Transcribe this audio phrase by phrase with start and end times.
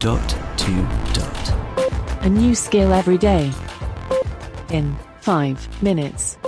[0.00, 0.72] Dot to
[1.12, 2.22] dot.
[2.22, 3.52] A new skill every day.
[4.70, 6.38] In five minutes.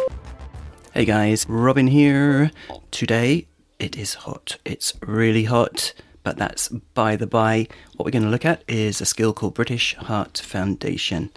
[0.94, 2.50] Hey guys, Robin here.
[2.90, 3.46] Today
[3.78, 4.56] it is hot.
[4.64, 5.92] It's really hot,
[6.22, 7.68] but that's by the by.
[7.94, 11.30] What we're going to look at is a skill called British Heart Foundation.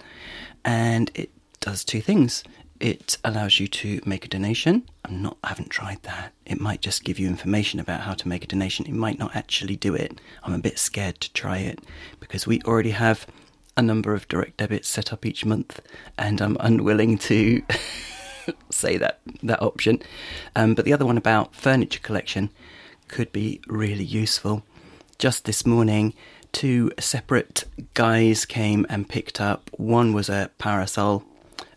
[0.64, 1.28] And it
[1.60, 2.42] does two things.
[2.80, 4.88] It allows you to make a donation.
[5.08, 6.32] I'm not I haven't tried that.
[6.44, 8.86] It might just give you information about how to make a donation.
[8.86, 10.20] It might not actually do it.
[10.42, 11.80] I'm a bit scared to try it
[12.18, 13.26] because we already have
[13.76, 15.80] a number of direct debits set up each month
[16.18, 17.62] and I'm unwilling to
[18.70, 20.02] say that that option.
[20.56, 22.50] Um, but the other one about furniture collection
[23.08, 24.64] could be really useful.
[25.18, 26.14] Just this morning,
[26.52, 27.64] two separate
[27.94, 29.70] guys came and picked up.
[29.76, 31.24] One was a parasol,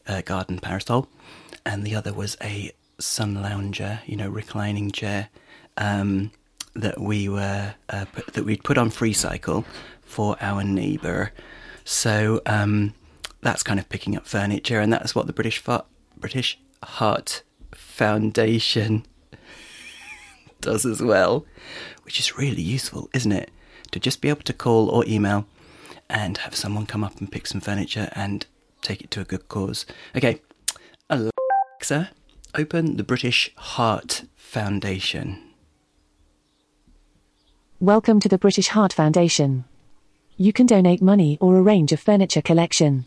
[0.07, 1.07] a garden parasol,
[1.65, 5.29] and the other was a sun lounger, you know, reclining chair
[5.77, 6.31] um,
[6.75, 9.65] that we were uh, put, that we'd put on Freecycle
[10.01, 11.31] for our neighbour.
[11.83, 12.93] So um,
[13.41, 15.85] that's kind of picking up furniture, and that's what the British Fa-
[16.17, 17.43] British Heart
[17.73, 19.05] Foundation
[20.61, 21.45] does as well,
[22.03, 23.51] which is really useful, isn't it?
[23.91, 25.47] To just be able to call or email
[26.09, 28.45] and have someone come up and pick some furniture and
[28.81, 29.85] take it to a good cause.
[30.15, 30.41] Okay,
[31.09, 32.11] Alexa,
[32.55, 35.39] open the British Heart Foundation.
[37.79, 39.65] Welcome to the British Heart Foundation.
[40.35, 43.05] You can donate money or arrange a furniture collection.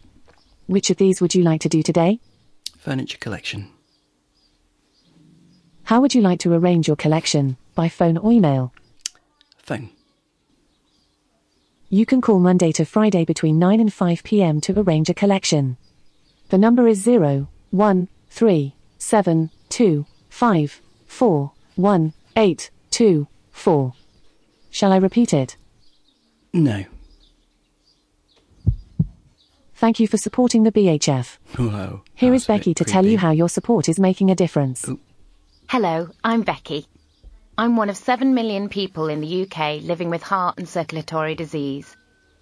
[0.67, 2.21] Which of these would you like to do today?
[2.79, 3.69] Furniture collection.
[5.85, 7.57] How would you like to arrange your collection?
[7.75, 8.73] By phone or email?
[9.59, 9.91] Phone.
[11.89, 15.77] You can call Monday to Friday between 9 and 5 pm to arrange a collection.
[16.49, 23.93] The number is 0, 1, 3, 7, 2, 5, 4, 1, 8, 2, 4.
[24.71, 25.57] Shall I repeat it?
[26.53, 26.85] No.
[29.75, 31.37] Thank you for supporting the BHF.
[31.57, 32.03] Whoa.
[32.15, 34.31] Here that is was a bit Becky to tell you how your support is making
[34.31, 34.89] a difference.
[34.89, 35.01] Ooh.
[35.69, 36.87] Hello, I'm Becky.
[37.59, 41.97] I'm one of 7 million people in the UK living with heart and circulatory disease.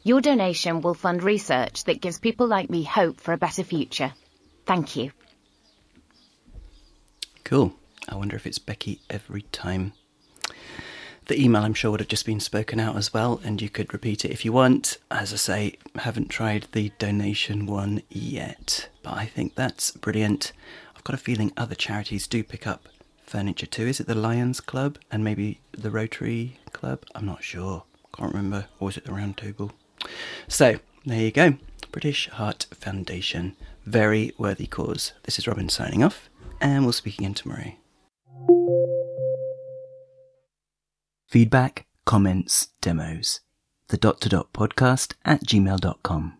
[0.04, 4.12] Your donation will fund research that gives people like me hope for a better future.
[4.66, 5.10] Thank you.
[7.50, 7.75] Cool.
[8.09, 9.93] I wonder if it's Becky every time.
[11.27, 13.93] The email, I'm sure, would have just been spoken out as well, and you could
[13.93, 14.99] repeat it if you want.
[15.11, 20.53] As I say, haven't tried the donation one yet, but I think that's brilliant.
[20.94, 22.89] I've got a feeling other charities do pick up
[23.27, 23.89] furniture too.
[23.89, 27.05] Is it the Lions Club and maybe the Rotary Club?
[27.16, 27.83] I'm not sure.
[28.16, 28.66] Can't remember.
[28.78, 29.72] Or was it the Round Table?
[30.47, 31.55] So, there you go.
[31.91, 33.56] British Heart Foundation.
[33.84, 35.15] Very worthy cause.
[35.25, 37.72] This is Robin signing off, and we'll speak again tomorrow.
[41.28, 43.41] Feedback, comments, demos.
[43.88, 46.38] The dot to dot podcast at gmail.com.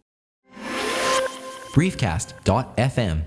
[1.73, 3.23] briefcast.fm